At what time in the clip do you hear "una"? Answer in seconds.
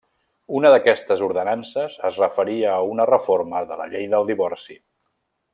0.59-0.71, 2.95-3.09